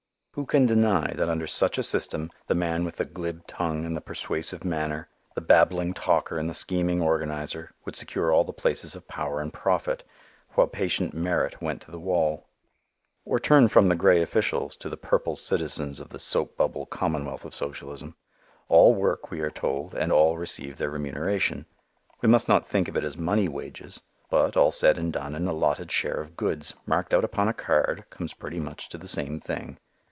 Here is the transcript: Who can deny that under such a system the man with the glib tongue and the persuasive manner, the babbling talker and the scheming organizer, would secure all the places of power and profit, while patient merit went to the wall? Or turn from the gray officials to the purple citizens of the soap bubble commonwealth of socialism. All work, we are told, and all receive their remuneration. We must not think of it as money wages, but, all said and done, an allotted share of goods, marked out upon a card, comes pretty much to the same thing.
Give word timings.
Who 0.35 0.45
can 0.45 0.65
deny 0.65 1.11
that 1.15 1.27
under 1.27 1.45
such 1.45 1.77
a 1.77 1.83
system 1.83 2.31
the 2.47 2.55
man 2.55 2.85
with 2.85 2.95
the 2.95 3.03
glib 3.03 3.45
tongue 3.47 3.83
and 3.85 3.97
the 3.97 4.01
persuasive 4.01 4.63
manner, 4.63 5.09
the 5.35 5.41
babbling 5.41 5.93
talker 5.93 6.37
and 6.37 6.47
the 6.47 6.53
scheming 6.53 7.01
organizer, 7.01 7.73
would 7.83 7.97
secure 7.97 8.31
all 8.31 8.45
the 8.45 8.53
places 8.53 8.95
of 8.95 9.09
power 9.09 9.41
and 9.41 9.51
profit, 9.53 10.05
while 10.51 10.67
patient 10.67 11.13
merit 11.13 11.61
went 11.61 11.81
to 11.81 11.91
the 11.91 11.99
wall? 11.99 12.47
Or 13.25 13.39
turn 13.39 13.67
from 13.67 13.89
the 13.89 13.95
gray 13.97 14.21
officials 14.21 14.77
to 14.77 14.87
the 14.87 14.95
purple 14.95 15.35
citizens 15.35 15.99
of 15.99 16.07
the 16.11 16.17
soap 16.19 16.55
bubble 16.55 16.85
commonwealth 16.85 17.43
of 17.43 17.53
socialism. 17.53 18.15
All 18.69 18.95
work, 18.95 19.31
we 19.31 19.41
are 19.41 19.51
told, 19.51 19.93
and 19.93 20.13
all 20.13 20.37
receive 20.37 20.77
their 20.77 20.89
remuneration. 20.91 21.65
We 22.21 22.29
must 22.29 22.47
not 22.47 22.65
think 22.65 22.87
of 22.87 22.95
it 22.95 23.03
as 23.03 23.17
money 23.17 23.49
wages, 23.49 23.99
but, 24.29 24.55
all 24.55 24.71
said 24.71 24.97
and 24.97 25.11
done, 25.11 25.35
an 25.35 25.45
allotted 25.49 25.91
share 25.91 26.21
of 26.21 26.37
goods, 26.37 26.73
marked 26.85 27.13
out 27.13 27.25
upon 27.25 27.49
a 27.49 27.53
card, 27.53 28.05
comes 28.09 28.33
pretty 28.33 28.61
much 28.61 28.87
to 28.89 28.97
the 28.97 29.09
same 29.09 29.37
thing. 29.41 29.77